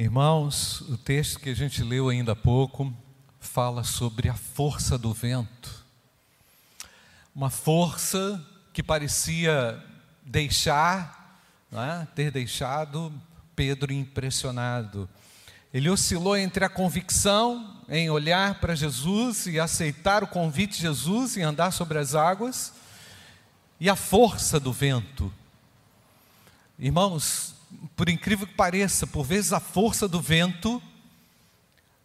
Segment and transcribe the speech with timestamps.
[0.00, 2.94] Irmãos, o texto que a gente leu ainda há pouco
[3.40, 5.84] fala sobre a força do vento.
[7.34, 8.40] Uma força
[8.72, 9.76] que parecia
[10.22, 11.42] deixar,
[11.72, 12.06] é?
[12.14, 13.12] ter deixado
[13.56, 15.08] Pedro impressionado.
[15.74, 21.36] Ele oscilou entre a convicção em olhar para Jesus e aceitar o convite de Jesus
[21.36, 22.72] e andar sobre as águas,
[23.80, 25.34] e a força do vento.
[26.78, 27.57] Irmãos,
[27.96, 30.82] por incrível que pareça, por vezes a força do vento,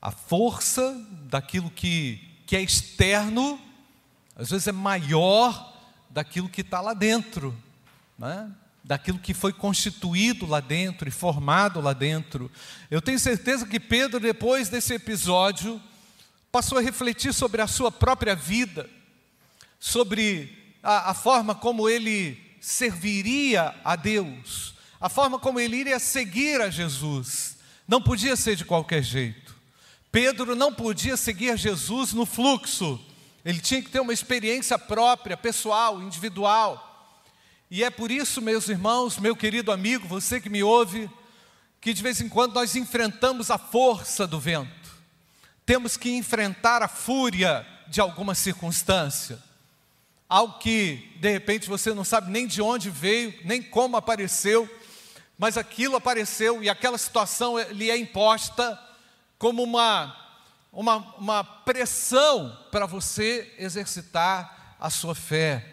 [0.02, 0.95] a força
[1.30, 3.59] daquilo que, que é externo,
[4.35, 5.71] às vezes é maior
[6.09, 7.55] daquilo que está lá dentro,
[8.18, 8.52] né?
[8.84, 12.52] daquilo que foi constituído lá dentro e formado lá dentro.
[12.91, 15.82] Eu tenho certeza que Pedro, depois desse episódio,
[16.52, 18.90] passou a refletir sobre a sua própria vida,
[19.80, 26.62] sobre a, a forma como ele serviria a Deus a forma como ele iria seguir
[26.62, 29.53] a Jesus não podia ser de qualquer jeito.
[30.09, 32.98] Pedro não podia seguir Jesus no fluxo,
[33.43, 37.20] ele tinha que ter uma experiência própria, pessoal, individual.
[37.70, 41.09] E é por isso, meus irmãos, meu querido amigo, você que me ouve,
[41.81, 44.90] que de vez em quando nós enfrentamos a força do vento,
[45.65, 49.37] temos que enfrentar a fúria de alguma circunstância,
[50.29, 54.70] algo que de repente você não sabe nem de onde veio, nem como apareceu,
[55.44, 58.80] mas aquilo apareceu e aquela situação lhe é imposta
[59.38, 60.16] como uma,
[60.72, 65.68] uma, uma pressão para você exercitar a sua fé.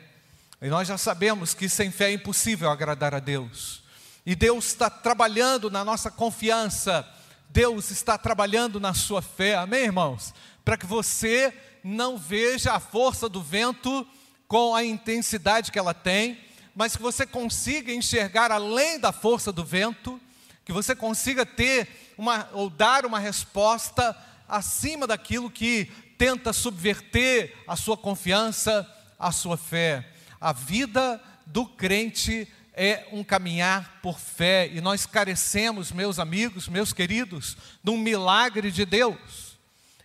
[0.60, 3.84] E nós já sabemos que sem fé é impossível agradar a Deus.
[4.26, 7.08] E Deus está trabalhando na nossa confiança,
[7.48, 10.34] Deus está trabalhando na sua fé, amém, irmãos?
[10.64, 14.04] Para que você não veja a força do vento
[14.48, 16.40] com a intensidade que ela tem,
[16.80, 20.18] mas que você consiga enxergar além da força do vento,
[20.64, 24.16] que você consiga ter uma ou dar uma resposta
[24.48, 30.08] acima daquilo que tenta subverter a sua confiança, a sua fé.
[30.40, 36.94] A vida do crente é um caminhar por fé e nós carecemos, meus amigos, meus
[36.94, 39.50] queridos, de um milagre de Deus.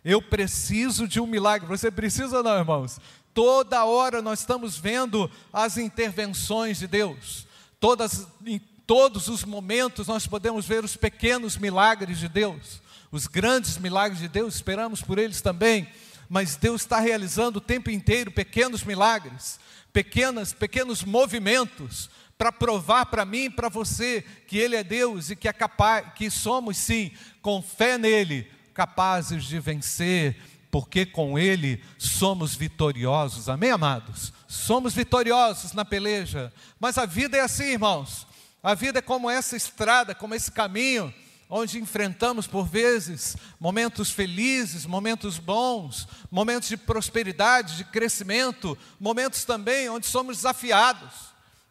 [0.03, 1.67] Eu preciso de um milagre.
[1.67, 2.99] Você precisa, não, irmãos?
[3.35, 7.45] Toda hora nós estamos vendo as intervenções de Deus.
[7.81, 12.81] Todas, em todos os momentos nós podemos ver os pequenos milagres de Deus.
[13.11, 15.85] Os grandes milagres de Deus, esperamos por eles também.
[16.29, 19.59] Mas Deus está realizando o tempo inteiro pequenos milagres,
[19.91, 25.35] pequenas, pequenos movimentos para provar para mim e para você que Ele é Deus e
[25.35, 30.37] que é capaz, que somos sim, com fé nele, capazes de vencer
[30.75, 33.47] porque com Ele somos vitoriosos.
[33.47, 34.33] Amém, amados?
[34.45, 36.51] Somos vitoriosos na peleja.
[36.77, 38.27] Mas a vida é assim, irmãos.
[38.61, 41.13] A vida é como essa estrada, como esse caminho,
[41.49, 49.87] onde enfrentamos por vezes momentos felizes, momentos bons, momentos de prosperidade, de crescimento, momentos também
[49.87, 51.13] onde somos desafiados,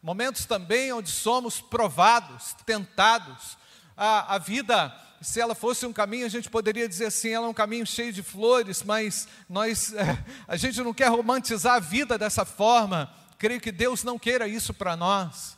[0.02, 3.58] momentos também onde somos provados, tentados.
[3.94, 7.48] A, a vida se ela fosse um caminho, a gente poderia dizer assim, ela é
[7.48, 9.94] um caminho cheio de flores, mas nós,
[10.46, 13.10] a gente não quer romantizar a vida dessa forma.
[13.38, 15.56] Creio que Deus não queira isso para nós.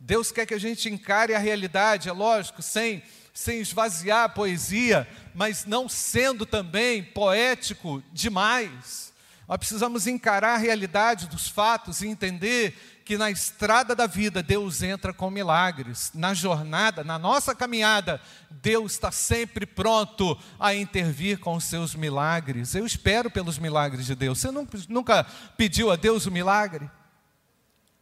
[0.00, 3.02] Deus quer que a gente encare a realidade, é lógico, sem,
[3.34, 9.12] sem esvaziar a poesia, mas não sendo também poético demais.
[9.46, 14.82] Nós precisamos encarar a realidade dos fatos e entender que na estrada da vida Deus
[14.82, 16.10] entra com milagres.
[16.14, 18.18] Na jornada, na nossa caminhada,
[18.50, 22.74] Deus está sempre pronto a intervir com os seus milagres.
[22.74, 24.38] Eu espero pelos milagres de Deus.
[24.38, 24.50] Você
[24.88, 25.24] nunca
[25.58, 26.90] pediu a Deus o um milagre?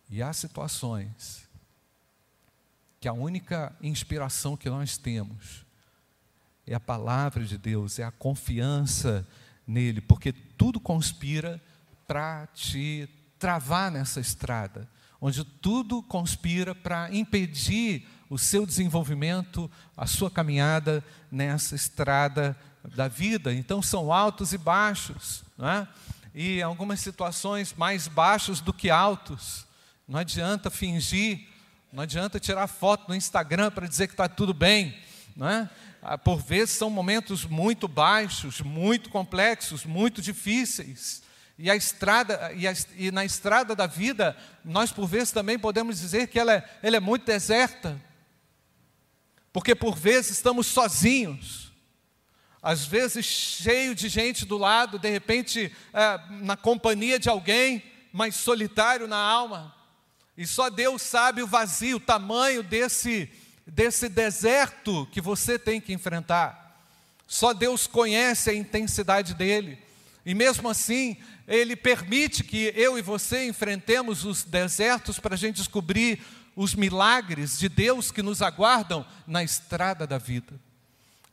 [0.08, 1.48] E há situações
[3.00, 5.66] que a única inspiração que nós temos
[6.64, 9.26] é a palavra de Deus, é a confiança
[9.66, 11.60] nele, porque tudo conspira
[12.06, 13.08] para te
[13.40, 14.88] travar nessa estrada,
[15.20, 22.56] onde tudo conspira para impedir o seu desenvolvimento, a sua caminhada nessa estrada
[22.94, 23.52] da vida.
[23.52, 25.88] Então são altos e baixos, não é?
[26.34, 29.66] e em algumas situações mais baixos do que altos.
[30.06, 31.46] Não adianta fingir,
[31.92, 34.96] não adianta tirar foto no Instagram para dizer que está tudo bem,
[35.36, 35.68] não é?
[36.02, 41.22] Ah, por vezes são momentos muito baixos, muito complexos, muito difíceis.
[41.62, 44.34] E, a estrada, e, a, e, na estrada da vida,
[44.64, 48.00] nós por vezes também podemos dizer que ela é, ela é muito deserta.
[49.52, 51.70] Porque por vezes estamos sozinhos.
[52.62, 58.36] Às vezes cheio de gente do lado, de repente é, na companhia de alguém, mas
[58.36, 59.74] solitário na alma.
[60.38, 63.30] E só Deus sabe o vazio, o tamanho desse,
[63.66, 66.80] desse deserto que você tem que enfrentar.
[67.26, 69.89] Só Deus conhece a intensidade dele.
[70.24, 75.56] E mesmo assim, Ele permite que eu e você enfrentemos os desertos para a gente
[75.56, 76.20] descobrir
[76.54, 80.60] os milagres de Deus que nos aguardam na estrada da vida.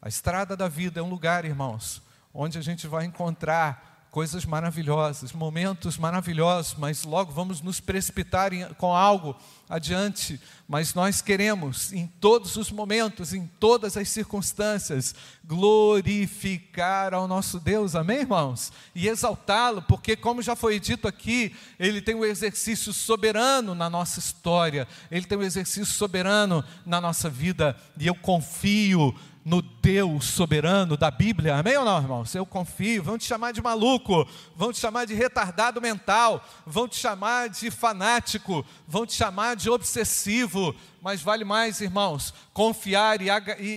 [0.02, 2.02] A estrada da vida é um lugar, irmãos,
[2.34, 8.66] onde a gente vai encontrar coisas maravilhosas, momentos maravilhosos, mas logo vamos nos precipitar em,
[8.74, 9.36] com algo
[9.70, 10.42] adiante.
[10.68, 15.14] Mas nós queremos, em todos os momentos, em todas as circunstâncias,
[15.46, 18.74] glorificar ao nosso Deus, amém, irmãos?
[18.96, 24.18] E exaltá-lo, porque, como já foi dito aqui, ele tem um exercício soberano na nossa
[24.18, 29.16] história, ele tem um exercício soberano na nossa vida, e eu confio
[29.48, 32.36] no Deus soberano da Bíblia, amém ou não, irmãos?
[32.36, 33.02] Eu confio.
[33.02, 37.72] Vão te chamar de maluco, vão te chamar de retardado mental, vão te chamar de
[37.72, 43.30] fanático, vão te chamar de obsessivo, mas vale mais, irmãos, confiar e,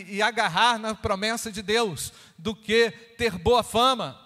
[0.09, 4.21] e, agarrar na promessa de Deus do que ter boa fama,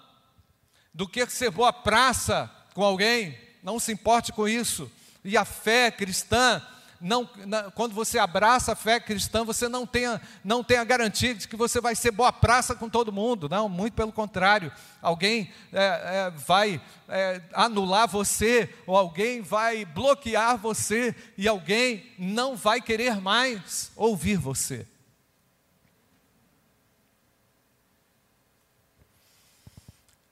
[0.95, 3.39] do que ser boa praça com alguém.
[3.63, 4.91] Não se importe com isso.
[5.23, 6.63] E a fé cristã
[7.01, 7.29] não,
[7.75, 11.81] quando você abraça a fé cristã, você não tem, a, não garantia de que você
[11.81, 13.49] vai ser boa praça com todo mundo.
[13.49, 14.73] Não, muito pelo contrário.
[15.03, 22.57] Alguém é, é, vai é, anular você, ou alguém vai bloquear você, e alguém não
[22.57, 24.87] vai querer mais ouvir você.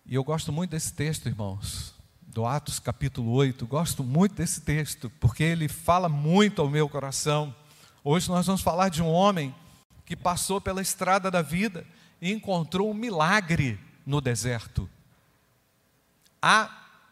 [0.06, 2.01] E eu gosto muito desse texto, irmãos
[2.32, 3.66] do Atos capítulo 8.
[3.66, 7.54] Gosto muito desse texto, porque ele fala muito ao meu coração.
[8.02, 9.54] Hoje nós vamos falar de um homem
[10.06, 11.86] que passou pela estrada da vida
[12.20, 14.88] e encontrou um milagre no deserto.
[16.40, 16.70] Há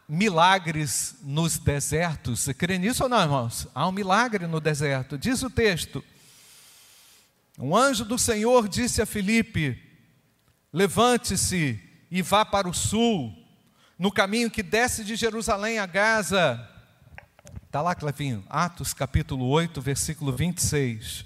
[0.09, 2.39] milagres nos desertos.
[2.39, 3.67] Você crê nisso ou não, irmãos?
[3.75, 5.19] Há um milagre no deserto.
[5.19, 6.03] Diz o texto:
[7.59, 9.79] Um anjo do Senhor disse a Filipe:
[10.73, 11.79] Levante-se
[12.09, 13.40] e vá para o sul
[14.01, 16.67] no caminho que desce de Jerusalém a Gaza.
[17.67, 21.23] Está lá, Clevinho, Atos capítulo 8, versículo 26.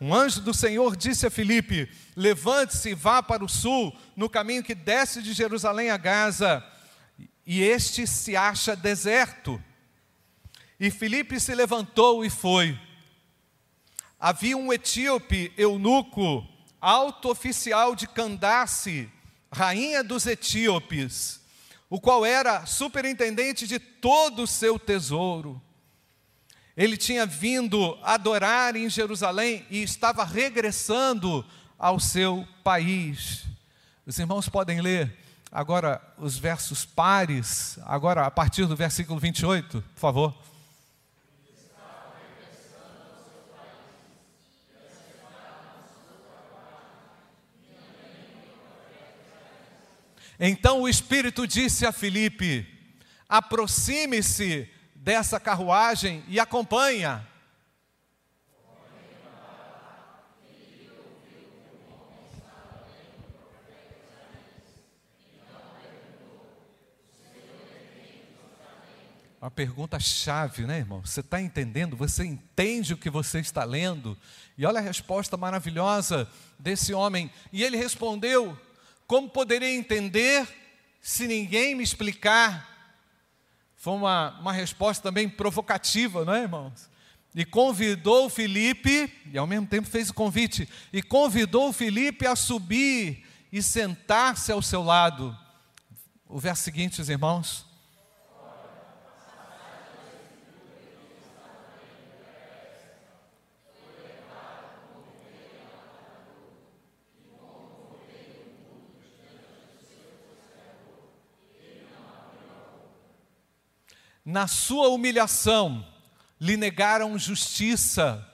[0.00, 4.64] Um anjo do Senhor disse a Filipe: Levante-se e vá para o sul, no caminho
[4.64, 6.66] que desce de Jerusalém a Gaza.
[7.46, 9.62] E este se acha deserto.
[10.80, 12.76] E Filipe se levantou e foi.
[14.18, 16.44] Havia um etíope, eunuco,
[16.80, 19.08] alto oficial de Candace,
[19.52, 21.45] rainha dos etíopes
[21.88, 25.60] o qual era superintendente de todo o seu tesouro.
[26.76, 31.44] Ele tinha vindo adorar em Jerusalém e estava regressando
[31.78, 33.44] ao seu país.
[34.04, 35.16] Os irmãos podem ler
[35.50, 40.34] agora os versos pares, agora a partir do versículo 28, por favor.
[50.38, 52.66] Então o Espírito disse a Filipe:
[53.28, 57.26] aproxime-se dessa carruagem e acompanha.
[69.40, 71.00] Uma pergunta chave, né, irmão?
[71.04, 71.96] Você está entendendo?
[71.96, 74.18] Você entende o que você está lendo?
[74.58, 76.28] E olha a resposta maravilhosa
[76.58, 77.30] desse homem.
[77.52, 78.58] E ele respondeu:
[79.06, 80.46] como poderia entender
[81.00, 82.74] se ninguém me explicar?
[83.76, 86.88] Foi uma, uma resposta também provocativa, não é, irmãos?
[87.34, 93.24] E convidou Felipe, e ao mesmo tempo fez o convite, e convidou Felipe a subir
[93.52, 95.36] e sentar-se ao seu lado.
[96.26, 97.65] O verso seguinte, os irmãos.
[114.26, 115.86] Na sua humilhação,
[116.40, 118.28] lhe negaram justiça.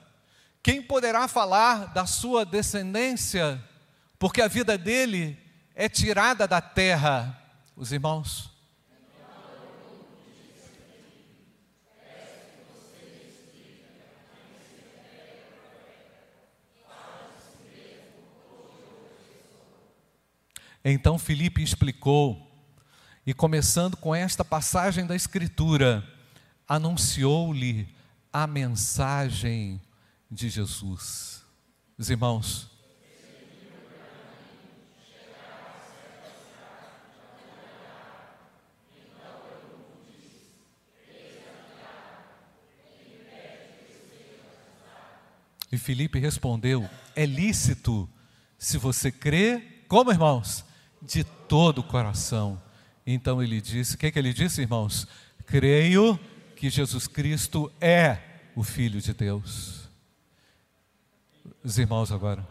[0.63, 3.63] Quem poderá falar da sua descendência?
[4.17, 5.37] Porque a vida dele
[5.75, 7.39] é tirada da terra,
[7.75, 8.49] os irmãos.
[20.83, 22.52] Então Filipe explicou
[23.25, 26.03] e começando com esta passagem da Escritura,
[26.67, 27.87] anunciou-lhe
[28.31, 29.81] a mensagem
[30.29, 31.43] de Jesus.
[31.97, 32.73] Os irmãos,
[45.73, 48.07] E Filipe respondeu: É lícito,
[48.59, 50.63] se você crê, como irmãos?
[51.01, 52.61] De todo o coração.
[53.05, 55.07] Então ele disse: O que, que ele disse, irmãos?
[55.45, 56.19] Creio
[56.55, 58.17] que Jesus Cristo é
[58.55, 59.89] o Filho de Deus.
[61.63, 62.47] Os irmãos agora.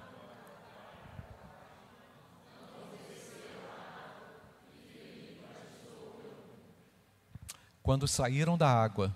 [7.83, 9.15] Quando saíram da água,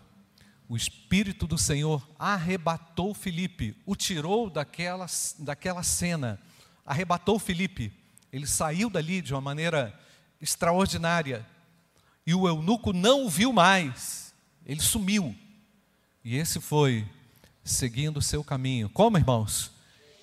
[0.69, 5.07] o Espírito do Senhor arrebatou Filipe, o tirou daquela,
[5.38, 6.40] daquela cena,
[6.85, 7.93] arrebatou Filipe.
[8.33, 9.97] Ele saiu dali de uma maneira
[10.40, 11.47] extraordinária.
[12.26, 15.35] E o eunuco não o viu mais, ele sumiu.
[16.25, 17.07] E esse foi
[17.64, 18.88] seguindo o seu caminho.
[18.88, 19.71] Como, irmãos?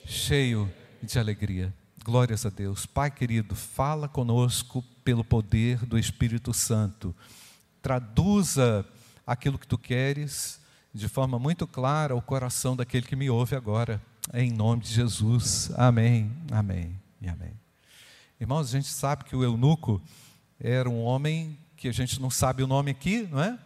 [0.06, 1.74] Cheio de alegria.
[2.04, 2.86] Glórias a Deus.
[2.86, 7.16] Pai querido, fala conosco pelo poder do Espírito Santo
[7.84, 8.86] traduza
[9.28, 10.60] aquilo que tu queres
[10.94, 14.02] de forma muito clara ao coração daquele que me ouve agora,
[14.34, 15.70] em nome de Jesus.
[15.76, 17.63] Amém, amém e amém.
[18.44, 20.02] Irmãos, a gente sabe que o eunuco
[20.60, 23.58] era um homem que a gente não sabe o nome aqui, não é?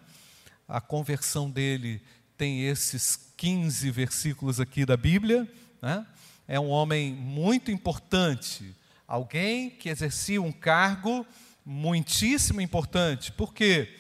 [0.68, 2.00] A conversão dele
[2.38, 6.06] tem esses 15 versículos aqui da Bíblia, né?
[6.48, 8.72] É um homem muito importante,
[9.08, 11.26] alguém que exercia um cargo
[11.66, 13.32] muitíssimo importante.
[13.32, 13.98] Por quê?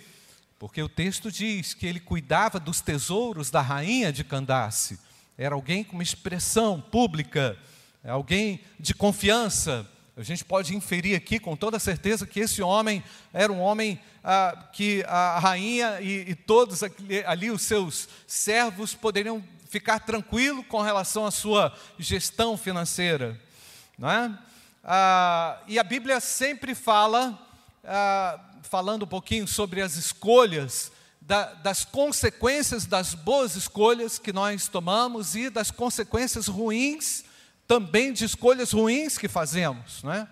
[0.60, 5.00] Porque o texto diz que ele cuidava dos tesouros da rainha de Candace.
[5.40, 7.58] Era alguém com uma expressão pública,
[8.04, 9.90] é alguém de confiança.
[10.20, 14.68] A gente pode inferir aqui com toda certeza que esse homem era um homem ah,
[14.74, 16.82] que a rainha e, e todos
[17.28, 23.40] ali, os seus servos poderiam ficar tranquilos com relação à sua gestão financeira.
[23.96, 24.40] Não é?
[24.84, 27.38] Ah, e a Bíblia sempre fala
[27.84, 34.68] ah, falando um pouquinho sobre as escolhas, da, das consequências das boas escolhas que nós
[34.68, 37.24] tomamos e das consequências ruins,
[37.68, 40.02] também de escolhas ruins que fazemos.
[40.04, 40.28] Né?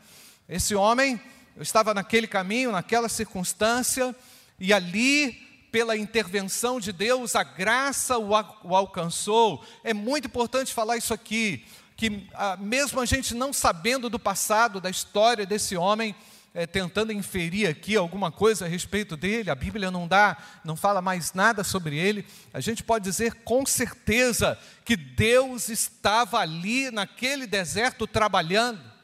[0.47, 1.19] Esse homem,
[1.55, 4.15] eu estava naquele caminho, naquela circunstância,
[4.59, 5.33] e ali,
[5.71, 8.29] pela intervenção de Deus, a graça o,
[8.63, 9.63] o alcançou.
[9.83, 11.65] É muito importante falar isso aqui,
[11.97, 16.15] que ah, mesmo a gente não sabendo do passado, da história desse homem,
[16.55, 21.01] é, tentando inferir aqui alguma coisa a respeito dele, a Bíblia não dá, não fala
[21.01, 27.45] mais nada sobre ele, a gente pode dizer com certeza que Deus estava ali naquele
[27.45, 28.95] deserto trabalhando.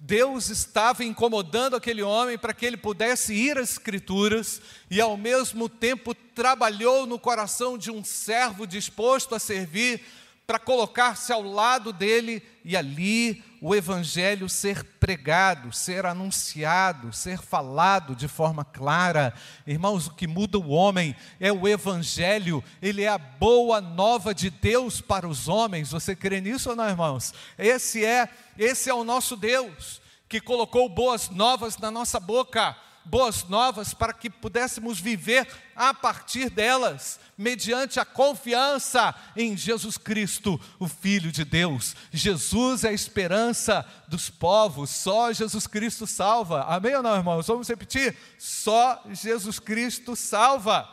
[0.00, 5.68] Deus estava incomodando aquele homem para que ele pudesse ir às Escrituras e, ao mesmo
[5.68, 10.04] tempo, trabalhou no coração de um servo disposto a servir
[10.46, 18.14] para colocar-se ao lado dele e ali o evangelho ser pregado, ser anunciado, ser falado
[18.14, 19.32] de forma clara.
[19.66, 24.50] Irmãos, o que muda o homem é o evangelho, ele é a boa nova de
[24.50, 25.92] Deus para os homens.
[25.92, 27.32] Você crê nisso ou não, irmãos?
[27.56, 28.28] Esse é,
[28.58, 34.12] esse é o nosso Deus que colocou boas novas na nossa boca boas novas para
[34.12, 35.46] que pudéssemos viver
[35.76, 41.94] a partir delas, mediante a confiança em Jesus Cristo, o Filho de Deus.
[42.12, 46.62] Jesus é a esperança dos povos, só Jesus Cristo salva.
[46.62, 47.46] Amém ou não, irmãos?
[47.46, 48.16] Vamos repetir?
[48.38, 50.88] Só Jesus Cristo salva.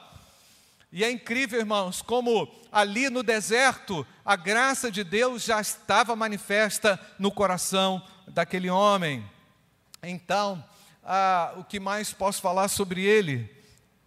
[0.91, 6.99] E é incrível, irmãos, como ali no deserto a graça de Deus já estava manifesta
[7.17, 9.23] no coração daquele homem.
[10.03, 10.61] Então,
[11.13, 13.53] ah, o que mais posso falar sobre ele?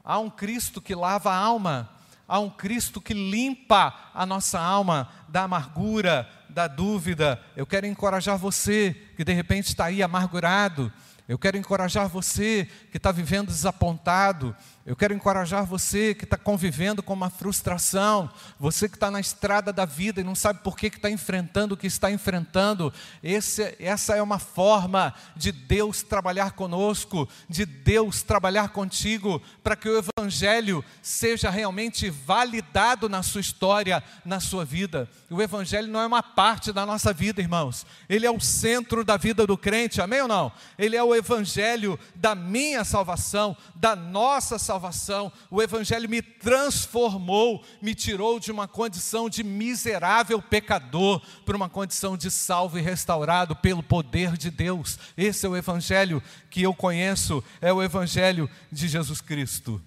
[0.03, 1.91] Há um Cristo que lava a alma,
[2.27, 7.39] há um Cristo que limpa a nossa alma da amargura, da dúvida.
[7.55, 10.91] Eu quero encorajar você que de repente está aí amargurado.
[11.29, 14.57] Eu quero encorajar você que está vivendo desapontado.
[14.87, 19.73] Eu quero encorajar você que está convivendo com uma frustração, você que está na estrada
[19.73, 22.93] da vida e não sabe por que está enfrentando o que está enfrentando.
[23.23, 29.88] Esse, essa é uma forma de Deus trabalhar conosco, de Deus trabalhar contigo, para que
[29.88, 35.09] o Evangelho seja realmente validado na sua história, na sua vida.
[35.31, 39.17] O Evangelho não é uma parte da nossa vida, irmãos, ele é o centro da
[39.17, 40.53] vida do crente, amém ou não?
[40.79, 47.64] Ele é o Evangelho da minha salvação, da nossa salvação salvação, o Evangelho me transformou,
[47.81, 53.54] me tirou de uma condição de miserável pecador para uma condição de salvo e restaurado
[53.54, 54.99] pelo poder de Deus.
[55.16, 59.81] Esse é o Evangelho que eu conheço, é o Evangelho de Jesus Cristo.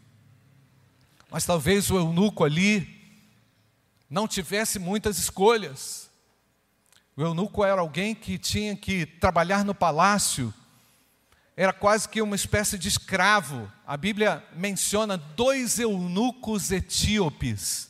[1.29, 2.95] Mas talvez o eunuco ali
[4.09, 6.09] não tivesse muitas escolhas.
[7.17, 10.53] O eunuco era alguém que tinha que trabalhar no palácio
[11.57, 13.69] era quase que uma espécie de escravo.
[13.85, 17.89] A Bíblia menciona dois eunucos etíopes.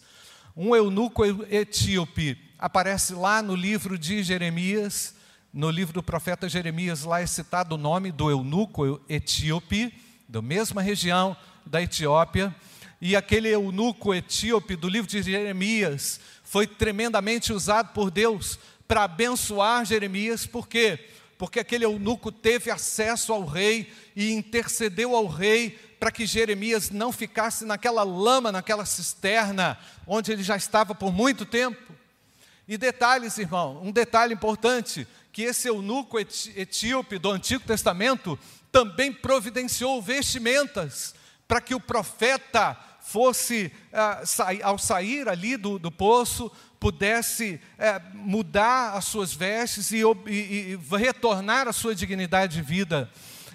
[0.56, 5.14] Um eunuco etíope aparece lá no livro de Jeremias,
[5.54, 9.94] no livro do profeta Jeremias, lá é citado o nome do eunuco etíope,
[10.30, 12.56] da mesma região da Etiópia,
[13.02, 18.58] e aquele eunuco etíope do livro de Jeremias foi tremendamente usado por Deus
[18.88, 20.98] para abençoar Jeremias, por quê?
[20.98, 21.18] Porque
[21.60, 27.66] aquele eunuco teve acesso ao rei e intercedeu ao rei para que Jeremias não ficasse
[27.66, 31.94] naquela lama, naquela cisterna, onde ele já estava por muito tempo.
[32.68, 38.38] E detalhes, irmão, um detalhe importante: que esse eunuco etíope do Antigo Testamento
[38.72, 41.16] também providenciou vestimentas
[41.48, 44.22] para que o profeta fosse, ah,
[44.64, 50.32] ao sair ali do, do poço, pudesse eh, mudar as suas vestes e, e,
[50.74, 53.10] e retornar à sua dignidade de vida.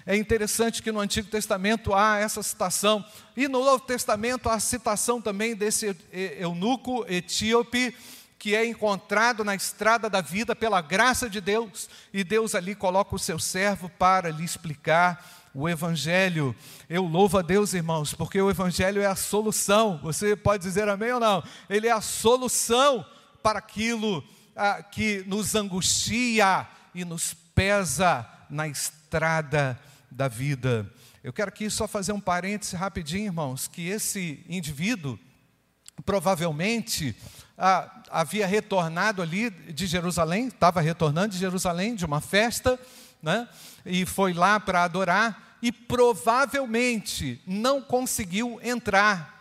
[0.05, 3.03] É interessante que no Antigo Testamento há essa citação,
[3.37, 7.95] e no Novo Testamento há a citação também desse eunuco etíope,
[8.37, 13.15] que é encontrado na estrada da vida pela graça de Deus, e Deus ali coloca
[13.15, 16.55] o seu servo para lhe explicar o Evangelho.
[16.89, 19.99] Eu louvo a Deus, irmãos, porque o Evangelho é a solução.
[20.01, 21.43] Você pode dizer amém ou não?
[21.69, 23.05] Ele é a solução
[23.41, 24.23] para aquilo
[24.55, 29.79] ah, que nos angustia e nos pesa na estrada
[30.09, 30.91] da vida.
[31.23, 35.17] Eu quero aqui só fazer um parêntese rapidinho, irmãos, que esse indivíduo
[36.05, 37.15] provavelmente
[37.57, 42.79] ah, havia retornado ali de Jerusalém, estava retornando de Jerusalém, de uma festa,
[43.23, 43.47] né?
[43.85, 49.31] e foi lá para adorar, e provavelmente não conseguiu entrar.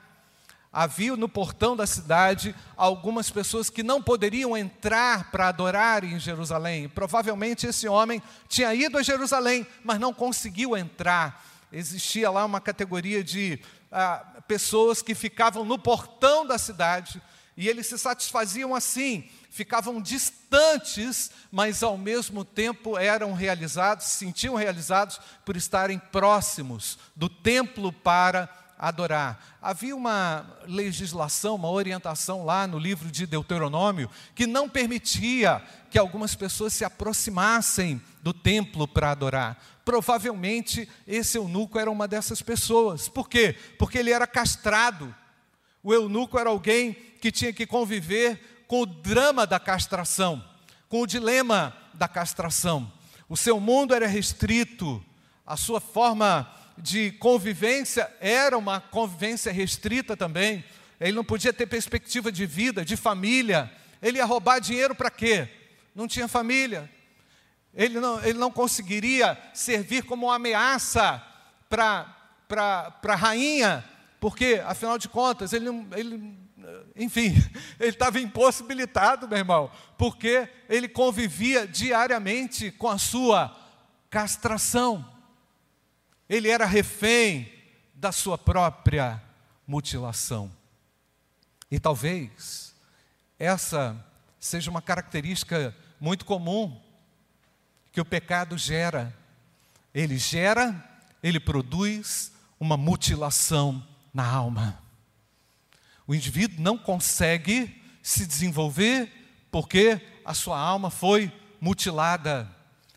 [0.73, 6.89] Havia no portão da cidade algumas pessoas que não poderiam entrar para adorar em Jerusalém.
[6.89, 11.45] Provavelmente esse homem tinha ido a Jerusalém, mas não conseguiu entrar.
[11.71, 13.61] Existia lá uma categoria de
[13.91, 17.21] ah, pessoas que ficavam no portão da cidade
[17.57, 24.55] e eles se satisfaziam assim, ficavam distantes, mas ao mesmo tempo eram realizados, se sentiam
[24.55, 28.49] realizados por estarem próximos do templo para
[28.83, 29.59] adorar.
[29.63, 36.35] Havia uma legislação, uma orientação lá no livro de Deuteronômio que não permitia que algumas
[36.35, 39.63] pessoas se aproximassem do templo para adorar.
[39.85, 43.09] Provavelmente esse eunuco era uma dessas pessoas.
[43.09, 43.55] Por quê?
[43.79, 45.15] Porque ele era castrado.
[45.83, 50.43] O eunuco era alguém que tinha que conviver com o drama da castração,
[50.89, 52.91] com o dilema da castração.
[53.29, 55.05] O seu mundo era restrito,
[55.47, 60.65] a sua forma de convivência era uma convivência restrita também.
[61.01, 63.71] Ele não podia ter perspectiva de vida, de família.
[64.01, 65.49] Ele ia roubar dinheiro para quê?
[65.95, 66.91] Não tinha família.
[67.75, 71.23] Ele não, ele não conseguiria servir como uma ameaça
[71.69, 72.17] para
[72.49, 73.85] a rainha,
[74.23, 76.39] porque, afinal de contas, ele, ele
[76.95, 77.35] enfim,
[77.81, 83.53] ele estava impossibilitado, meu irmão, porque ele convivia diariamente com a sua
[84.09, 85.05] castração.
[86.29, 87.53] Ele era refém
[87.97, 89.21] da sua própria
[89.67, 90.53] mutilação.
[91.69, 92.77] E talvez
[93.41, 94.07] essa
[94.39, 96.81] seja uma característica muito comum
[97.91, 99.13] que o pecado gera.
[99.93, 100.73] Ele gera,
[101.25, 102.31] ele produz
[102.61, 104.79] uma mutilação na alma.
[106.07, 109.11] O indivíduo não consegue se desenvolver
[109.51, 112.51] porque a sua alma foi mutilada,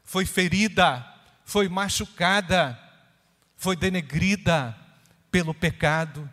[0.03, 1.05] foi ferida,
[1.43, 2.79] foi machucada,
[3.55, 4.75] foi denegrida
[5.29, 6.29] pelo pecado.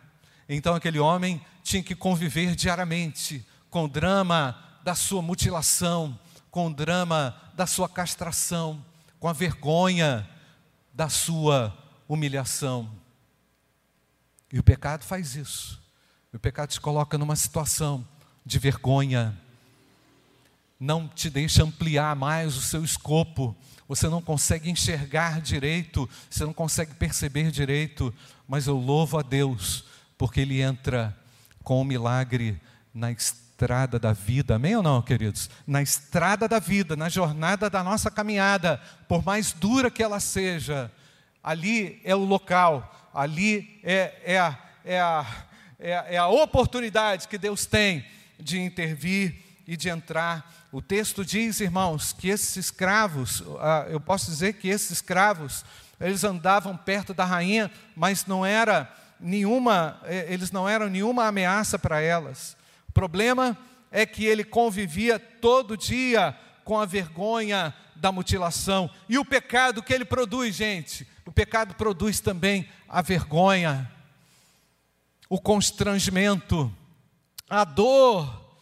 [0.47, 6.19] Então aquele homem tinha que conviver diariamente com o drama da sua mutilação,
[6.51, 8.83] com o drama da sua castração,
[9.19, 10.29] com a vergonha
[10.93, 11.75] da sua
[12.07, 13.02] humilhação.
[14.53, 15.81] E o pecado faz isso.
[16.31, 18.07] O pecado te coloca numa situação
[18.45, 19.35] de vergonha,
[20.79, 23.55] não te deixa ampliar mais o seu escopo,
[23.87, 28.13] você não consegue enxergar direito, você não consegue perceber direito,
[28.47, 29.85] mas eu louvo a Deus,
[30.19, 31.17] porque Ele entra
[31.63, 32.61] com o milagre
[32.93, 35.49] na estrada da vida, amém ou não, queridos?
[35.65, 40.91] Na estrada da vida, na jornada da nossa caminhada, por mais dura que ela seja,
[41.43, 45.25] ali é o local, ali é, é, a, é a
[45.83, 48.05] é, é a oportunidade que Deus tem
[48.39, 49.35] de intervir
[49.67, 50.49] e de entrar.
[50.71, 55.65] O texto diz, irmãos, que esses escravos, ah, eu posso dizer que esses escravos,
[55.99, 61.77] eles andavam perto da rainha, mas não era nenhuma, eh, eles não eram nenhuma ameaça
[61.77, 62.55] para elas.
[62.87, 63.57] O problema
[63.91, 68.89] é que ele convivia todo dia com a vergonha da mutilação.
[69.09, 73.89] E o pecado que ele produz, gente, o pecado produz também a vergonha
[75.33, 76.71] o constrangimento,
[77.49, 78.55] a dor,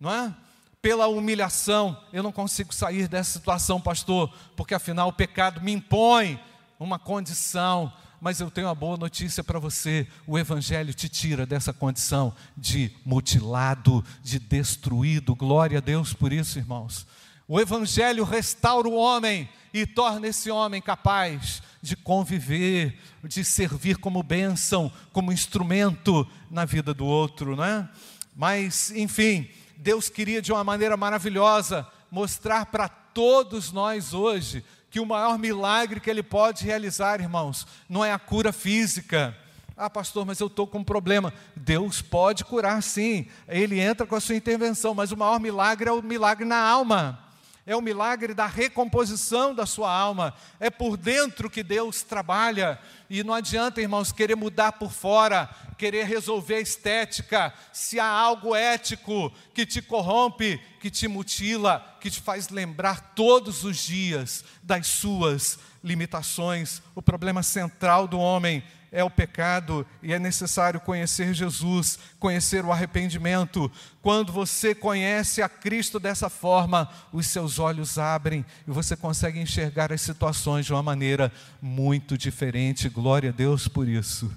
[0.00, 0.34] não é?
[0.80, 2.00] pela humilhação.
[2.10, 6.40] Eu não consigo sair dessa situação, pastor, porque afinal o pecado me impõe
[6.80, 7.92] uma condição.
[8.18, 12.90] Mas eu tenho uma boa notícia para você: o Evangelho te tira dessa condição de
[13.04, 15.34] mutilado, de destruído.
[15.34, 17.06] Glória a Deus por isso, irmãos.
[17.48, 24.20] O Evangelho restaura o homem e torna esse homem capaz de conviver, de servir como
[24.20, 27.88] bênção, como instrumento na vida do outro, não é?
[28.34, 35.06] Mas, enfim, Deus queria de uma maneira maravilhosa mostrar para todos nós hoje que o
[35.06, 39.36] maior milagre que Ele pode realizar, irmãos, não é a cura física.
[39.76, 41.32] Ah, pastor, mas eu estou com um problema.
[41.54, 45.92] Deus pode curar sim, Ele entra com a sua intervenção, mas o maior milagre é
[45.92, 47.25] o milagre na alma
[47.66, 52.78] é o milagre da recomposição da sua alma, é por dentro que Deus trabalha,
[53.10, 58.54] e não adianta, irmãos, querer mudar por fora, querer resolver a estética, se há algo
[58.54, 64.86] ético que te corrompe, que te mutila, que te faz lembrar todos os dias das
[64.86, 66.80] suas limitações.
[66.94, 68.62] O problema central do homem
[68.96, 73.70] é o pecado e é necessário conhecer Jesus, conhecer o arrependimento.
[74.00, 79.92] Quando você conhece a Cristo dessa forma, os seus olhos abrem e você consegue enxergar
[79.92, 81.30] as situações de uma maneira
[81.60, 82.88] muito diferente.
[82.88, 84.32] Glória a Deus por isso.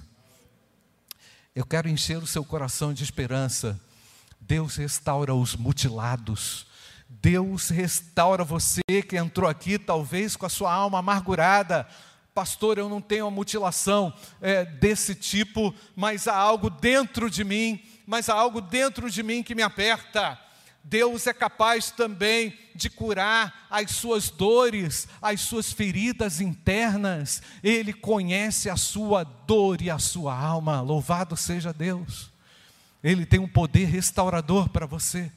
[1.56, 3.80] Eu quero encher o seu coração de esperança.
[4.38, 6.66] Deus restaura os mutilados.
[7.08, 11.88] Deus restaura você que entrou aqui, talvez com a sua alma amargurada
[12.34, 17.82] pastor, eu não tenho uma mutilação é, desse tipo, mas há algo dentro de mim,
[18.06, 20.38] mas há algo dentro de mim que me aperta.
[20.82, 27.42] Deus é capaz também de curar as suas dores, as suas feridas internas.
[27.62, 30.80] Ele conhece a sua dor e a sua alma.
[30.80, 32.30] Louvado seja Deus.
[33.04, 35.30] Ele tem um poder restaurador para você.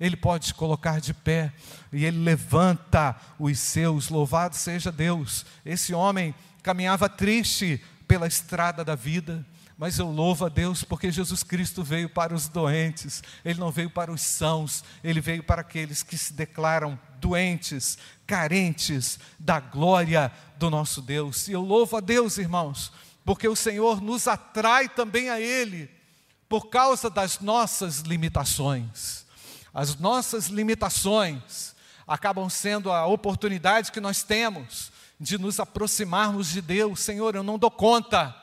[0.00, 1.52] Ele pode te colocar de pé
[1.92, 4.08] e ele levanta os seus.
[4.08, 5.44] Louvado seja Deus.
[5.64, 11.42] Esse homem caminhava triste pela estrada da vida, mas eu louvo a Deus porque Jesus
[11.42, 16.02] Cristo veio para os doentes, Ele não veio para os sãos, Ele veio para aqueles
[16.02, 21.46] que se declaram doentes, carentes da glória do nosso Deus.
[21.48, 22.92] E eu louvo a Deus, irmãos,
[23.24, 25.90] porque o Senhor nos atrai também a Ele,
[26.48, 29.24] por causa das nossas limitações.
[29.72, 31.74] As nossas limitações
[32.06, 37.00] acabam sendo a oportunidade que nós temos de nos aproximarmos de Deus.
[37.00, 38.34] Senhor, eu não dou conta.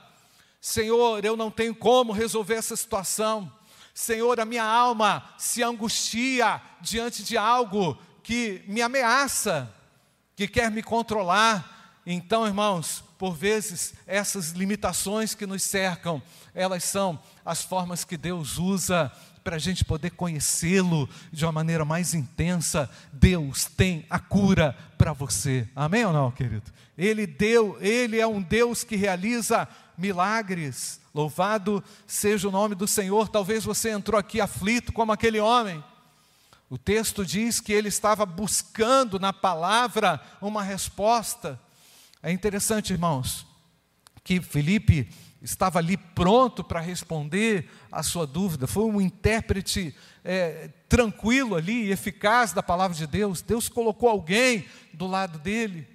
[0.61, 3.51] Senhor, eu não tenho como resolver essa situação.
[3.93, 9.73] Senhor, a minha alma se angustia diante de algo que me ameaça,
[10.35, 12.01] que quer me controlar.
[12.05, 16.21] Então, irmãos, por vezes essas limitações que nos cercam,
[16.53, 19.11] elas são as formas que Deus usa
[19.47, 25.13] para a gente poder conhecê-lo de uma maneira mais intensa, Deus tem a cura para
[25.13, 25.65] você.
[25.73, 26.69] Amém ou não, querido?
[26.97, 29.65] Ele deu, ele é um Deus que realiza
[29.97, 30.99] milagres.
[31.15, 33.29] Louvado seja o nome do Senhor.
[33.29, 35.81] Talvez você entrou aqui aflito como aquele homem.
[36.69, 41.57] O texto diz que ele estava buscando na palavra uma resposta.
[42.21, 43.47] É interessante, irmãos,
[44.25, 45.09] que Felipe
[45.41, 52.53] estava ali pronto para responder a sua dúvida, foi um intérprete é, tranquilo ali, eficaz
[52.53, 53.41] da palavra de Deus.
[53.41, 55.87] Deus colocou alguém do lado dele,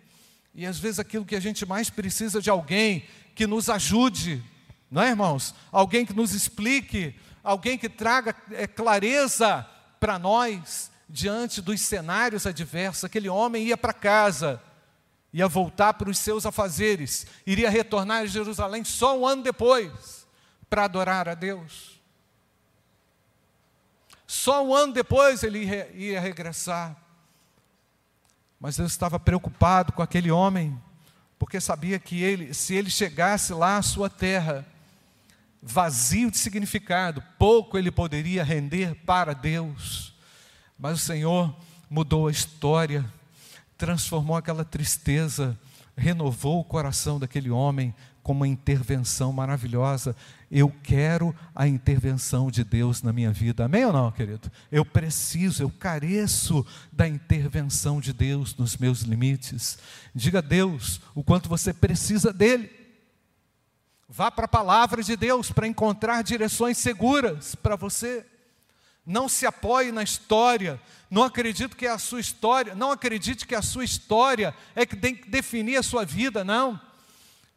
[0.55, 4.43] e às vezes aquilo que a gente mais precisa de alguém que nos ajude,
[4.91, 5.55] não é, irmãos?
[5.71, 9.67] Alguém que nos explique, alguém que traga é, clareza
[9.99, 13.05] para nós diante dos cenários adversos.
[13.05, 14.63] Aquele homem ia para casa
[15.33, 20.27] ia voltar para os seus afazeres, iria retornar a Jerusalém só um ano depois
[20.69, 22.01] para adorar a Deus.
[24.27, 25.65] Só um ano depois ele
[25.95, 26.97] ia regressar.
[28.61, 30.81] Mas Deus estava preocupado com aquele homem,
[31.39, 34.67] porque sabia que ele, se ele chegasse lá à sua terra,
[35.63, 40.15] vazio de significado, pouco ele poderia render para Deus.
[40.79, 41.55] Mas o Senhor
[41.91, 43.05] mudou a história
[43.83, 45.59] transformou aquela tristeza,
[45.97, 47.93] renovou o coração daquele homem
[48.23, 50.15] com uma intervenção maravilhosa.
[50.49, 53.65] Eu quero a intervenção de Deus na minha vida.
[53.65, 54.49] Amém ou não, querido?
[54.71, 59.77] Eu preciso, eu careço da intervenção de Deus nos meus limites.
[60.15, 62.71] Diga a Deus o quanto você precisa dele.
[64.09, 68.25] Vá para a palavra de Deus para encontrar direções seguras para você.
[69.05, 70.81] Não se apoie na história.
[71.11, 72.75] Não acredito que é a sua história.
[72.75, 76.81] Não acredite que a sua história é que tem que definir a sua vida, não.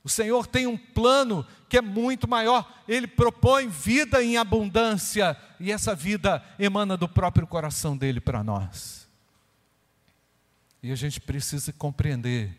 [0.04, 2.72] O Senhor tem um plano que é muito maior.
[2.88, 9.08] Ele propõe vida em abundância e essa vida emana do próprio coração dele para nós.
[10.84, 12.56] E a gente precisa compreender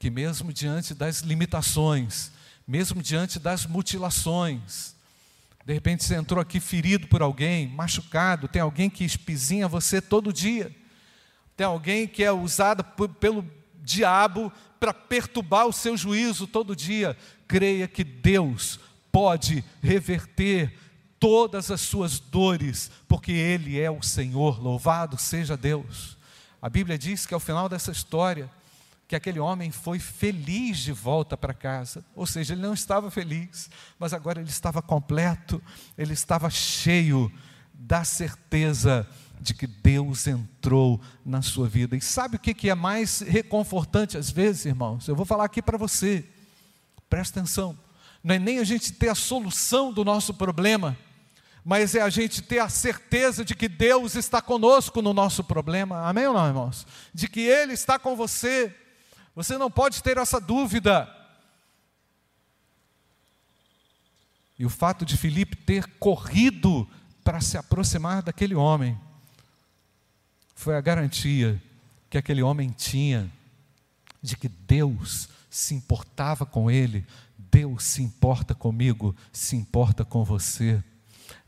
[0.00, 2.32] que, mesmo diante das limitações,
[2.66, 4.93] mesmo diante das mutilações,
[5.64, 10.32] de repente você entrou aqui ferido por alguém, machucado, tem alguém que espizinha você todo
[10.32, 10.74] dia,
[11.56, 12.84] tem alguém que é usado
[13.20, 13.48] pelo
[13.82, 17.16] diabo para perturbar o seu juízo todo dia.
[17.46, 20.74] Creia que Deus pode reverter
[21.18, 26.18] todas as suas dores, porque Ele é o Senhor, louvado seja Deus.
[26.60, 28.50] A Bíblia diz que ao final dessa história,
[29.14, 33.70] que aquele homem foi feliz de volta para casa, ou seja, ele não estava feliz,
[33.96, 35.62] mas agora ele estava completo,
[35.96, 37.32] ele estava cheio
[37.72, 39.08] da certeza
[39.40, 41.96] de que Deus entrou na sua vida.
[41.96, 45.06] E sabe o que é mais reconfortante às vezes, irmãos?
[45.06, 46.24] Eu vou falar aqui para você,
[47.08, 47.78] presta atenção,
[48.22, 50.98] não é nem a gente ter a solução do nosso problema,
[51.64, 56.08] mas é a gente ter a certeza de que Deus está conosco no nosso problema.
[56.08, 56.84] Amém ou não, irmãos?
[57.14, 58.74] De que Ele está com você.
[59.34, 61.08] Você não pode ter essa dúvida.
[64.58, 66.88] E o fato de Filipe ter corrido
[67.24, 68.98] para se aproximar daquele homem
[70.54, 71.60] foi a garantia
[72.08, 73.30] que aquele homem tinha
[74.22, 77.04] de que Deus se importava com ele,
[77.36, 80.82] Deus se importa comigo, se importa com você.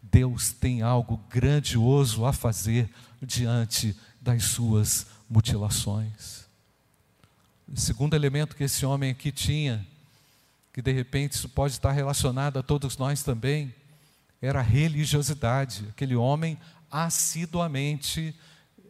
[0.03, 2.91] Deus tem algo grandioso a fazer
[3.23, 6.46] diante das suas mutilações.
[7.69, 9.85] O segundo elemento que esse homem aqui tinha,
[10.73, 13.75] que de repente isso pode estar relacionado a todos nós também,
[14.41, 15.85] era a religiosidade.
[15.89, 16.57] Aquele homem
[16.89, 18.33] assiduamente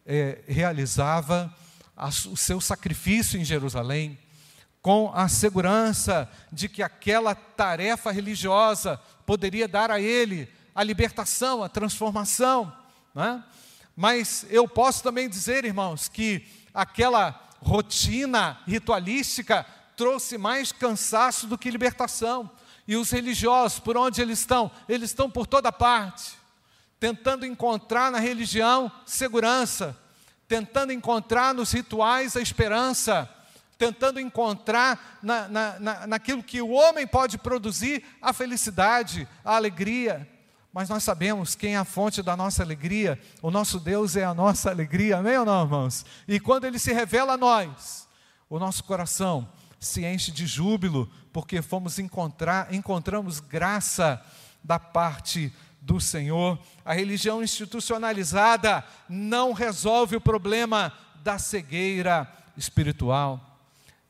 [0.04, 1.52] é, realizava
[1.96, 4.18] a, o seu sacrifício em Jerusalém,
[4.82, 11.68] com a segurança de que aquela tarefa religiosa poderia dar a ele a libertação, a
[11.70, 12.70] transformação.
[13.14, 13.42] Né?
[13.96, 21.70] Mas eu posso também dizer, irmãos, que aquela rotina ritualística trouxe mais cansaço do que
[21.70, 22.48] libertação.
[22.86, 24.70] E os religiosos, por onde eles estão?
[24.88, 26.34] Eles estão por toda parte,
[27.00, 29.98] tentando encontrar na religião segurança,
[30.46, 33.28] tentando encontrar nos rituais a esperança,
[33.76, 40.28] tentando encontrar na, na, na, naquilo que o homem pode produzir a felicidade, a alegria
[40.76, 44.34] mas nós sabemos quem é a fonte da nossa alegria, o nosso Deus é a
[44.34, 46.04] nossa alegria, amém ou não, irmãos?
[46.28, 48.06] E quando Ele se revela a nós,
[48.46, 49.48] o nosso coração
[49.80, 54.22] se enche de júbilo, porque fomos encontrar, encontramos graça
[54.62, 56.58] da parte do Senhor.
[56.84, 60.92] A religião institucionalizada não resolve o problema
[61.24, 63.58] da cegueira espiritual.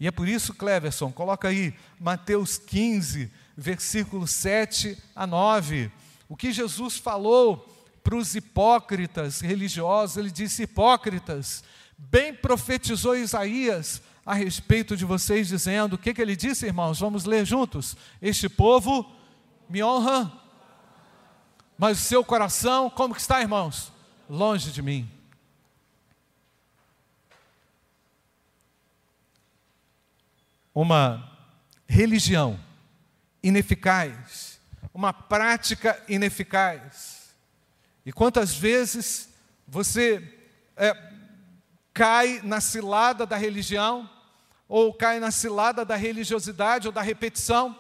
[0.01, 5.93] E é por isso, Cleverson, coloca aí Mateus 15, versículo 7 a 9.
[6.29, 11.65] O que Jesus falou para os hipócritas religiosos, ele disse: Hipócritas,
[11.99, 16.99] bem profetizou Isaías a respeito de vocês, dizendo: O que, que ele disse, irmãos?
[16.99, 17.97] Vamos ler juntos.
[18.21, 19.11] Este povo
[19.69, 20.33] me honra,
[21.79, 23.93] mas o seu coração, como que está, irmãos?
[24.29, 25.11] Longe de mim.
[30.75, 31.33] Uma
[31.89, 32.59] religião
[33.43, 34.61] ineficaz,
[34.97, 37.35] uma prática ineficaz.
[38.07, 39.29] E quantas vezes
[39.69, 40.27] você
[40.75, 40.97] é,
[41.93, 44.09] cai na cilada da religião,
[44.67, 47.79] ou cai na cilada da religiosidade ou da repetição,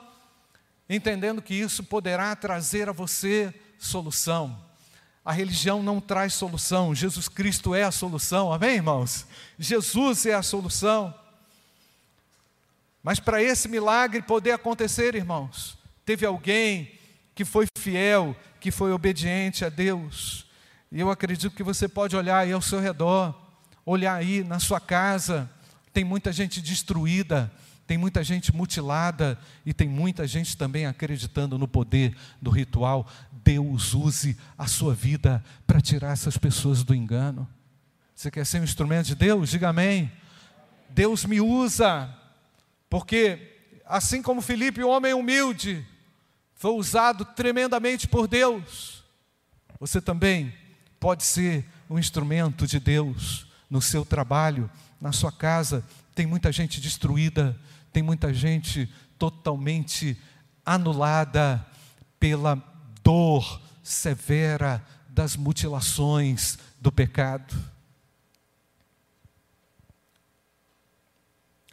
[0.90, 4.62] entendendo que isso poderá trazer a você solução.
[5.24, 9.26] A religião não traz solução, Jesus Cristo é a solução, amém, irmãos?
[9.58, 11.14] Jesus é a solução.
[13.02, 16.95] Mas para esse milagre poder acontecer, irmãos, teve alguém
[17.36, 20.46] que foi fiel, que foi obediente a Deus.
[20.90, 23.38] E eu acredito que você pode olhar aí ao seu redor,
[23.84, 25.48] olhar aí na sua casa,
[25.92, 27.52] tem muita gente destruída,
[27.86, 33.06] tem muita gente mutilada e tem muita gente também acreditando no poder do ritual.
[33.30, 37.46] Deus use a sua vida para tirar essas pessoas do engano.
[38.14, 39.50] Você quer ser um instrumento de Deus?
[39.50, 40.10] Diga amém.
[40.88, 42.08] Deus me usa,
[42.88, 45.86] porque assim como Felipe, um homem humilde,
[46.66, 49.04] foi usado tremendamente por Deus,
[49.78, 50.52] você também
[50.98, 54.68] pode ser um instrumento de Deus no seu trabalho,
[55.00, 55.86] na sua casa.
[56.12, 57.56] Tem muita gente destruída,
[57.92, 60.20] tem muita gente totalmente
[60.64, 61.64] anulada
[62.18, 62.60] pela
[63.00, 67.54] dor severa das mutilações do pecado.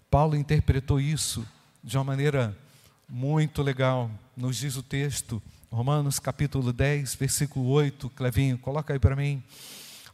[0.07, 1.43] Paulo interpretou isso
[1.83, 2.55] de uma maneira
[3.07, 4.09] muito legal.
[4.35, 8.09] Nos diz o texto, Romanos capítulo 10, versículo 8.
[8.11, 9.43] Clevinho, coloca aí para mim.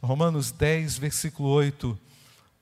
[0.02, 1.98] Romanos 10, versículo 8.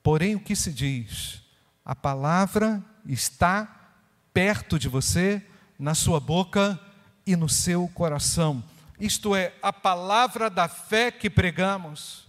[0.03, 1.41] Porém, o que se diz?
[1.83, 3.93] A palavra está
[4.33, 5.41] perto de você,
[5.77, 6.79] na sua boca
[7.25, 8.63] e no seu coração.
[8.99, 12.27] Isto é, a palavra da fé que pregamos.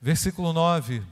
[0.00, 1.02] Versículo 9.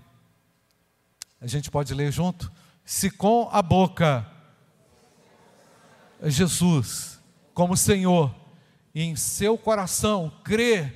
[1.40, 2.50] A gente pode ler junto?
[2.84, 4.26] Se com a boca
[6.22, 7.18] Jesus
[7.52, 8.34] como Senhor
[8.94, 10.92] e em seu coração crê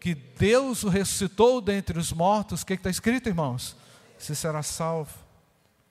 [0.00, 3.76] que Deus o ressuscitou dentre os mortos, o que está escrito, irmãos?
[4.18, 5.12] Você será salvo.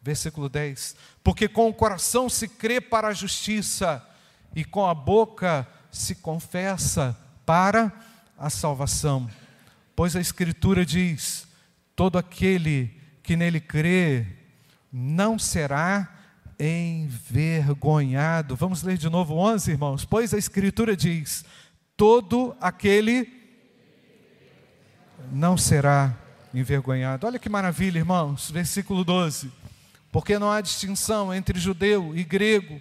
[0.02, 4.08] Versículo 10: Porque com o coração se crê para a justiça,
[4.56, 7.92] e com a boca se confessa para
[8.38, 9.30] a salvação.
[9.96, 11.48] Pois a Escritura diz:
[11.96, 14.26] todo aquele que nele crê
[14.92, 16.15] não será
[16.60, 18.56] envergonhado.
[18.56, 20.06] Vamos ler de novo 11, irmãos.
[20.06, 21.46] Pois a Escritura diz:
[21.98, 23.28] todo aquele
[25.32, 26.16] não será
[26.54, 27.28] envergonhado.
[27.28, 28.50] Olha que maravilha, irmãos.
[28.50, 29.52] Versículo 12.
[30.12, 32.80] Porque não há distinção entre judeu e grego,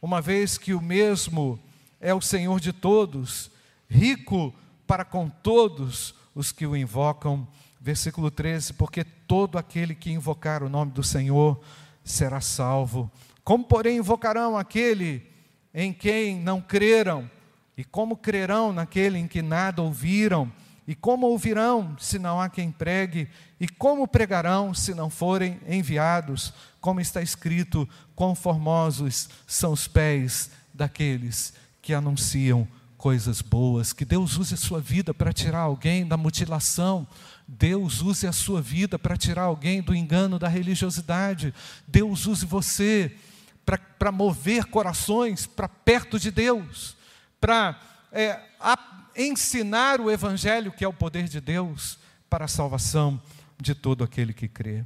[0.00, 1.58] uma vez que o mesmo
[2.00, 3.50] é o Senhor de todos,
[3.88, 4.54] rico
[4.86, 7.48] para com todos os que o invocam.
[7.80, 11.60] Versículo 13: Porque todo aquele que invocar o nome do Senhor
[12.06, 13.10] será salvo.
[13.44, 15.28] Como, porém, invocarão aquele
[15.74, 17.30] em quem não creram?
[17.76, 20.50] E como crerão naquele em que nada ouviram?
[20.88, 23.28] E como ouvirão se não há quem pregue?
[23.60, 26.54] E como pregarão se não forem enviados?
[26.80, 32.66] Como está escrito: quão formosos são os pés daqueles que anunciam
[32.96, 33.92] coisas boas.
[33.92, 37.06] Que Deus use a sua vida para tirar alguém da mutilação.
[37.46, 41.54] Deus use a sua vida para tirar alguém do engano da religiosidade.
[41.86, 43.16] Deus use você
[43.98, 46.96] para mover corações para perto de Deus,
[47.40, 47.80] para
[48.12, 48.40] é,
[49.16, 53.20] ensinar o Evangelho, que é o poder de Deus, para a salvação
[53.60, 54.84] de todo aquele que crê.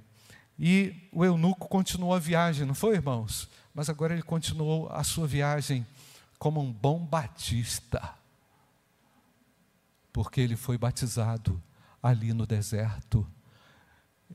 [0.58, 3.48] E o eunuco continuou a viagem, não foi, irmãos?
[3.74, 5.86] Mas agora ele continuou a sua viagem
[6.38, 8.14] como um bom batista,
[10.12, 11.62] porque ele foi batizado
[12.02, 13.26] ali no deserto.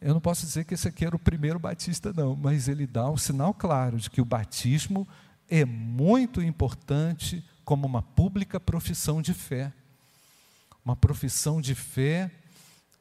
[0.01, 3.09] Eu não posso dizer que esse aqui era o primeiro batista, não, mas ele dá
[3.09, 5.07] um sinal claro de que o batismo
[5.49, 9.71] é muito importante como uma pública profissão de fé
[10.85, 12.29] uma profissão de fé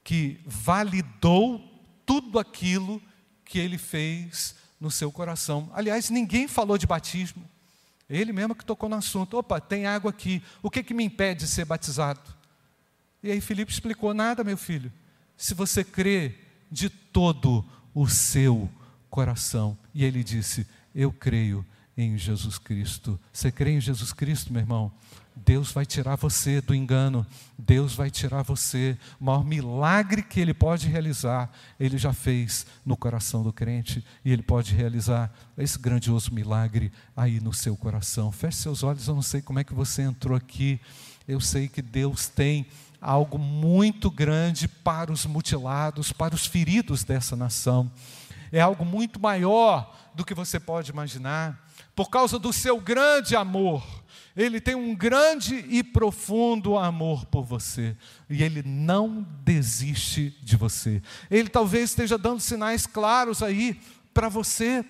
[0.03, 1.61] que validou
[2.07, 3.01] tudo aquilo
[3.45, 5.71] que ele fez no seu coração.
[5.75, 7.45] Aliás, ninguém falou de batismo.
[8.09, 9.37] Ele mesmo que tocou no assunto.
[9.37, 10.43] Opa, tem água aqui.
[10.63, 12.21] O que, que me impede de ser batizado?
[13.25, 14.93] E aí Filipe explicou: nada, meu filho.
[15.37, 16.37] Se você crê
[16.71, 18.69] de todo o seu
[19.09, 19.79] coração.
[19.95, 21.65] E ele disse: Eu creio
[21.97, 23.19] em Jesus Cristo.
[23.33, 24.93] Você crê em Jesus Cristo, meu irmão?
[25.37, 27.27] Deus vai tirar você do engano,
[27.59, 28.97] Deus vai tirar você.
[29.21, 34.33] O maior milagre que Ele pode realizar, Ele já fez no coração do crente, e
[34.33, 38.31] Ele pode realizar esse grandioso milagre aí no seu coração.
[38.31, 40.81] Feche seus olhos, eu não sei como é que você entrou aqui,
[41.27, 42.67] eu sei que Deus tem
[43.05, 47.91] algo muito grande para os mutilados, para os feridos dessa nação.
[48.51, 53.83] É algo muito maior do que você pode imaginar, por causa do seu grande amor
[54.37, 57.97] ele tem um grande e profundo amor por você.
[58.29, 61.01] E Ele não desiste de você.
[61.31, 63.81] Ele talvez esteja dando sinais claros aí
[64.13, 64.85] para você.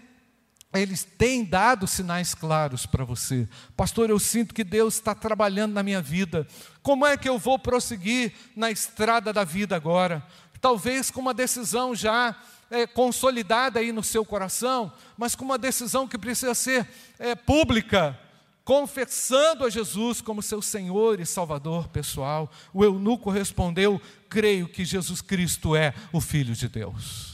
[0.74, 3.48] Eles têm dado sinais claros para você.
[3.76, 6.46] Pastor, eu sinto que Deus está trabalhando na minha vida.
[6.82, 10.24] Como é que eu vou prosseguir na estrada da vida agora?
[10.60, 12.37] Talvez com uma decisão já
[12.70, 18.18] é, consolidada aí no seu coração, mas com uma decisão que precisa ser é, pública,
[18.64, 25.20] confessando a Jesus como seu Senhor e Salvador pessoal, o eunuco respondeu: Creio que Jesus
[25.20, 27.34] Cristo é o Filho de Deus.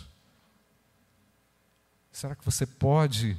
[2.20, 3.34] Será que você pode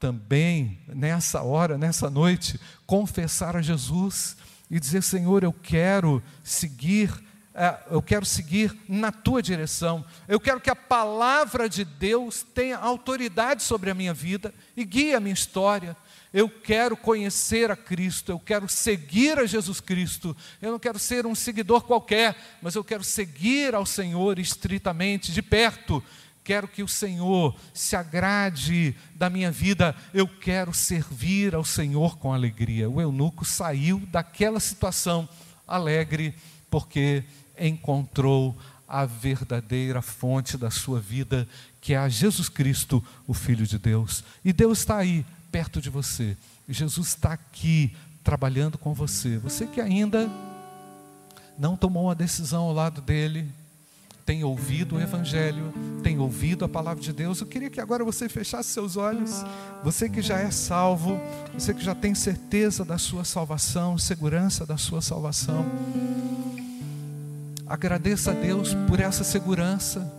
[0.00, 4.36] também, nessa hora, nessa noite, confessar a Jesus
[4.68, 7.12] e dizer: Senhor, eu quero seguir
[7.54, 10.04] é, eu quero seguir na tua direção.
[10.26, 15.14] Eu quero que a palavra de Deus tenha autoridade sobre a minha vida e guie
[15.14, 15.96] a minha história.
[16.32, 20.36] Eu quero conhecer a Cristo, eu quero seguir a Jesus Cristo.
[20.60, 25.40] Eu não quero ser um seguidor qualquer, mas eu quero seguir ao Senhor estritamente, de
[25.40, 26.02] perto.
[26.44, 29.96] Quero que o Senhor se agrade da minha vida.
[30.12, 32.88] Eu quero servir ao Senhor com alegria.
[32.88, 35.26] O eunuco saiu daquela situação
[35.66, 36.34] alegre,
[36.70, 37.24] porque
[37.58, 38.54] encontrou
[38.86, 41.48] a verdadeira fonte da sua vida,
[41.80, 44.22] que é a Jesus Cristo, o Filho de Deus.
[44.44, 46.36] E Deus está aí, perto de você.
[46.68, 49.38] Jesus está aqui, trabalhando com você.
[49.38, 50.30] Você que ainda
[51.58, 53.50] não tomou uma decisão ao lado dele,
[54.24, 55.72] tem ouvido o Evangelho,
[56.02, 57.40] tem ouvido a palavra de Deus.
[57.40, 59.44] Eu queria que agora você fechasse seus olhos.
[59.82, 61.20] Você que já é salvo,
[61.52, 65.66] você que já tem certeza da sua salvação, segurança da sua salvação.
[67.66, 70.10] Agradeça a Deus por essa segurança.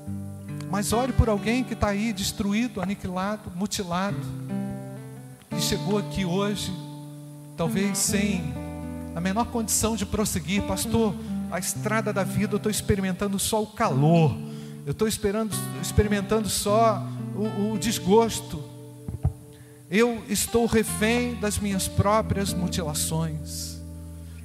[0.69, 4.17] Mas ore por alguém que está aí destruído, aniquilado, mutilado,
[5.49, 6.71] que chegou aqui hoje,
[7.55, 8.53] talvez sem
[9.15, 11.15] a menor condição de prosseguir, pastor
[11.51, 14.35] a estrada da vida, eu estou experimentando só o calor,
[14.85, 18.63] eu estou experimentando só o, o desgosto,
[19.89, 23.79] eu estou refém das minhas próprias mutilações,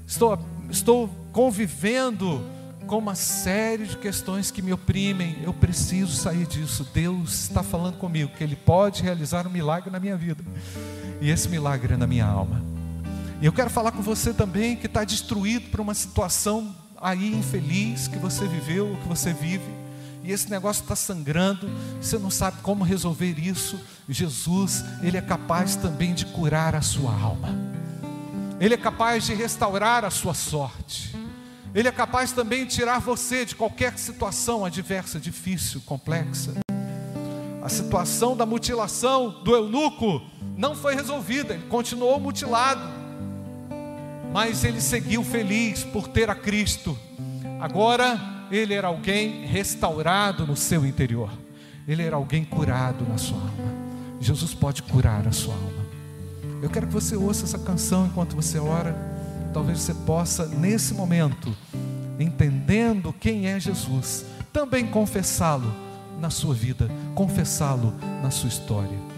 [0.07, 0.39] estou,
[0.71, 2.43] estou convivendo
[2.87, 6.85] com uma série de questões que me oprimem, eu preciso sair disso.
[6.93, 10.43] Deus está falando comigo que Ele pode realizar um milagre na minha vida,
[11.21, 12.71] e esse milagre é na minha alma.
[13.41, 18.07] E eu quero falar com você também que está destruído por uma situação aí infeliz
[18.07, 19.71] que você viveu, que você vive,
[20.23, 21.71] e esse negócio está sangrando,
[22.01, 23.81] você não sabe como resolver isso.
[24.07, 27.49] Jesus, Ele é capaz também de curar a sua alma,
[28.61, 31.17] Ele é capaz de restaurar a sua sorte,
[31.75, 36.53] Ele é capaz também de tirar você de qualquer situação adversa, difícil, complexa.
[37.63, 40.23] A situação da mutilação do eunuco
[40.57, 43.00] não foi resolvida, ele continuou mutilado
[44.33, 46.97] mas ele seguiu feliz por ter a Cristo.
[47.61, 48.19] Agora
[48.51, 51.31] ele era alguém restaurado no seu interior,
[51.87, 53.81] ele era alguém curado na sua alma.
[54.21, 55.81] Jesus pode curar a sua alma.
[56.63, 58.95] Eu quero que você ouça essa canção enquanto você ora.
[59.53, 61.57] Talvez você possa, nesse momento,
[62.19, 65.75] entendendo quem é Jesus, também confessá-lo
[66.21, 69.10] na sua vida, confessá-lo na sua história.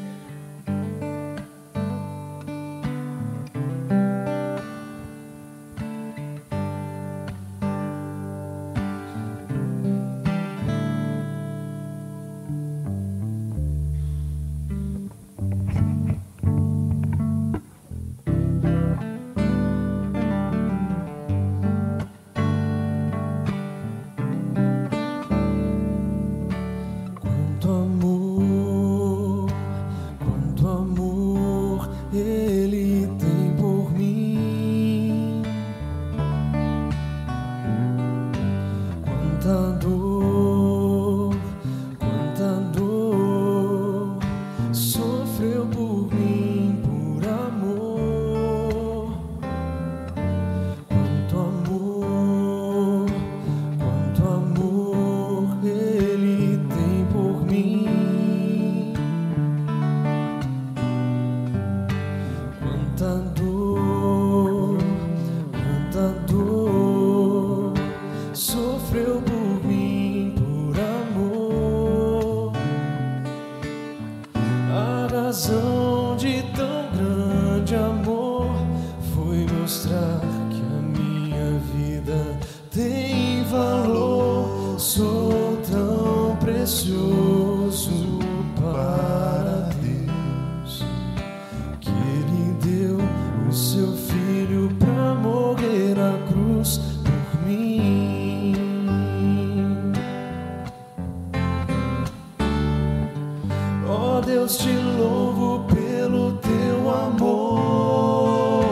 [104.24, 108.64] Deus, te louvo pelo teu amor.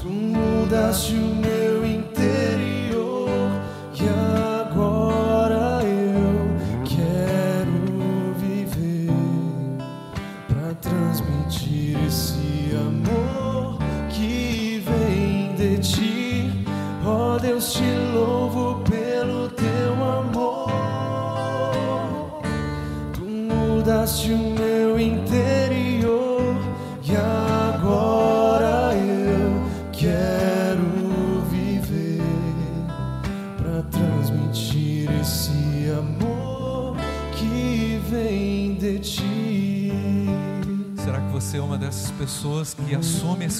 [0.00, 1.45] Tu mudaste o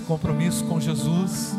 [0.00, 1.54] compromisso com Jesus.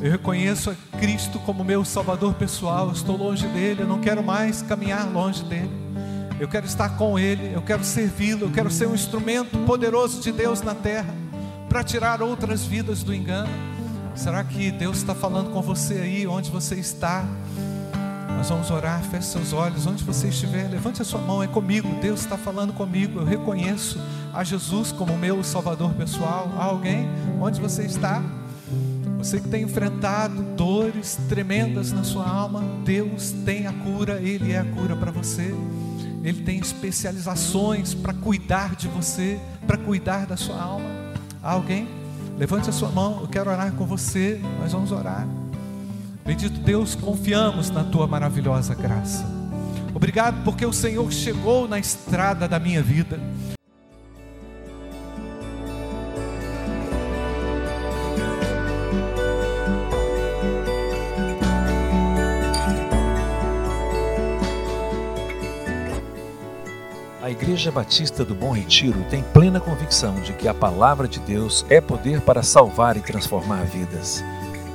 [0.00, 2.88] Eu reconheço a Cristo como meu Salvador pessoal.
[2.88, 5.70] Eu estou longe dele, eu não quero mais caminhar longe dele.
[6.38, 10.30] Eu quero estar com ele, eu quero servi-lo, eu quero ser um instrumento poderoso de
[10.30, 11.14] Deus na terra
[11.68, 13.48] para tirar outras vidas do engano.
[14.14, 17.24] Será que Deus está falando com você aí, onde você está?
[18.36, 21.88] Nós vamos orar, feche seus olhos, onde você estiver, levante a sua mão, é comigo,
[22.00, 23.98] Deus está falando comigo, eu reconheço
[24.32, 26.52] a Jesus como meu Salvador pessoal.
[26.56, 27.08] Há alguém?
[27.40, 28.22] Onde você está?
[29.18, 34.58] Você que tem enfrentado dores tremendas na sua alma, Deus tem a cura, Ele é
[34.58, 35.54] a cura para você.
[36.22, 40.88] Ele tem especializações para cuidar de você, para cuidar da sua alma.
[41.42, 41.88] Há alguém?
[42.36, 45.26] Levante a sua mão, eu quero orar com você, nós vamos orar.
[46.26, 49.24] Bendito Deus, confiamos na tua maravilhosa graça.
[49.94, 53.20] Obrigado porque o Senhor chegou na estrada da minha vida.
[67.22, 71.64] A Igreja Batista do Bom Retiro tem plena convicção de que a palavra de Deus
[71.70, 74.24] é poder para salvar e transformar vidas.